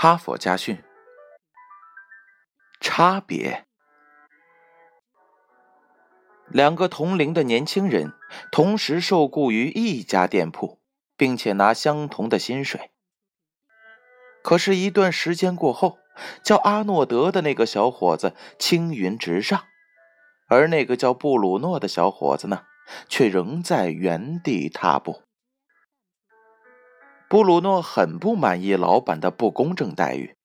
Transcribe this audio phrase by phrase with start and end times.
[0.00, 0.80] 哈佛家训：
[2.78, 3.66] 差别。
[6.46, 8.12] 两个同龄的年轻人
[8.52, 10.78] 同时受雇于一家店铺，
[11.16, 12.92] 并且拿相同的薪水。
[14.44, 15.98] 可是，一段时间过后，
[16.44, 19.64] 叫阿诺德的那个小伙子青云直上，
[20.46, 22.62] 而那个叫布鲁诺的小伙子呢，
[23.08, 25.24] 却仍在原地踏步。
[27.28, 30.38] 布鲁诺很不满意老板的不公正待遇。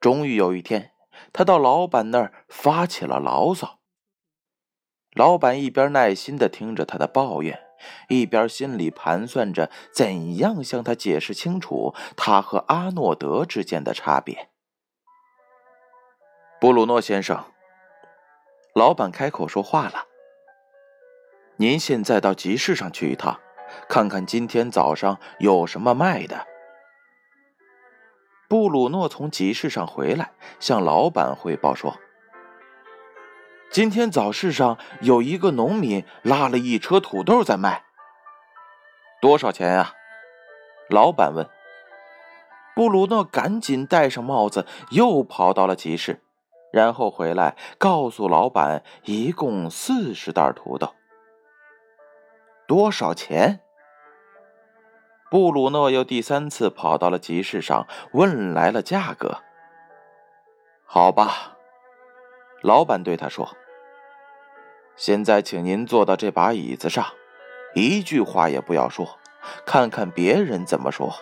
[0.00, 0.90] 终于有一天，
[1.32, 3.78] 他到老板那儿发起了牢骚。
[5.12, 7.60] 老板一边耐心的听着他的抱怨，
[8.08, 14.50] 一边心里盘算着怎样向他解释清楚他和阿诺德之间的差别。
[16.60, 17.44] 布鲁诺先生，
[18.74, 20.08] 老板开口说话了
[21.58, 23.38] ：“您现在到集市上去一趟。”
[23.88, 26.46] 看看今天早上有什么卖的。
[28.48, 31.96] 布鲁诺从集市上回来，向老板汇报说
[33.72, 37.84] ：“今天早市上有一个农民拉了一车土豆在卖，
[39.20, 39.94] 多少钱呀？”
[40.90, 41.48] 老板问。
[42.76, 46.22] 布鲁诺赶紧戴上帽子，又跑到了集市，
[46.72, 50.92] 然后回来告诉老板，一共四十袋土豆。
[52.66, 53.60] 多少钱？
[55.34, 59.38] 布鲁诺又第三次跑到了集市上，问来了价格。
[60.84, 61.56] 好吧，
[62.62, 63.56] 老板对他说
[64.94, 67.04] ：“现在，请您坐到这把椅子上，
[67.74, 69.18] 一句话也不要说，
[69.66, 71.12] 看看别人怎么说。”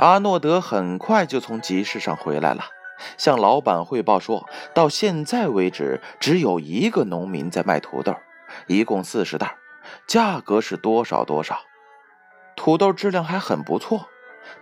[0.00, 2.64] 阿诺德很快就从集市上回来了，
[3.18, 8.16] 向老板汇报说：“到现在为止，只有一个农民在卖土豆，
[8.68, 9.58] 一共四十袋，
[10.06, 11.60] 价格是多少多少。”
[12.62, 14.06] 土豆质量还很不错，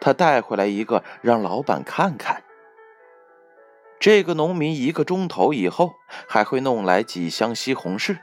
[0.00, 2.42] 他带回来一个让老板看看。
[3.98, 5.92] 这个农民一个钟头以后
[6.26, 8.16] 还会弄来几箱西红柿，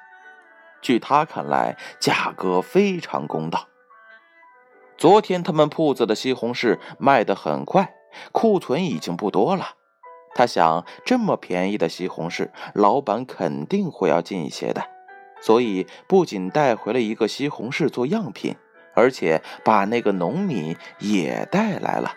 [0.82, 3.68] 据他看来，价格非常公道。
[4.98, 7.94] 昨天他们铺子的西红柿卖得很快，
[8.32, 9.76] 库存已经不多了。
[10.34, 14.84] 他想，这么便宜的西红柿，老板肯定会要进一些的，
[15.40, 18.56] 所以不仅带回了一个西红柿做样品。
[18.97, 22.16] 而且把那个农民也带来了，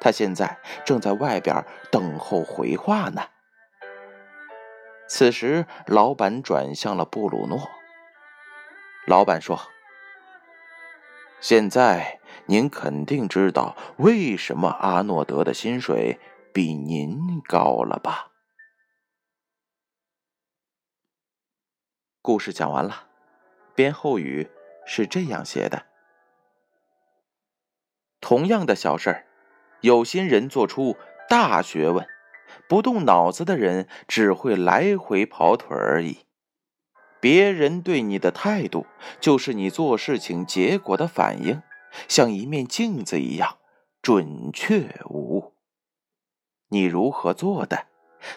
[0.00, 3.28] 他现在正在外边等候回话呢。
[5.06, 7.68] 此时，老板转向了布鲁诺。
[9.06, 9.60] 老板说
[11.42, 16.18] ：“现在您肯定知道为什么阿诺德的薪水
[16.54, 18.28] 比您高了吧？”
[22.22, 23.08] 故事讲完了，
[23.74, 24.50] 编后语
[24.86, 25.87] 是这样写的。
[28.28, 29.24] 同样的小事儿，
[29.80, 30.98] 有心人做出
[31.30, 32.06] 大学问，
[32.68, 36.26] 不动脑子的人只会来回跑腿而已。
[37.20, 38.84] 别人对你的态度，
[39.18, 41.62] 就是你做事情结果的反应，
[42.06, 43.56] 像一面镜子一样
[44.02, 45.54] 准确无误。
[46.68, 47.86] 你如何做的，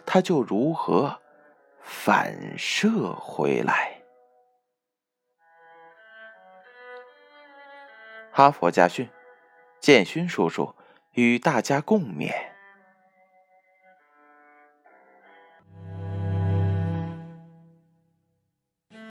[0.06, 1.20] 他就如何
[1.82, 4.04] 反射回来。
[8.32, 9.10] 哈佛家训。
[9.82, 10.76] 建勋叔叔
[11.14, 12.51] 与大家共勉。